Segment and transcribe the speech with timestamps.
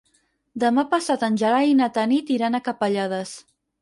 [0.61, 3.37] Demà passat en Gerai i na Tanit iran a Capellades.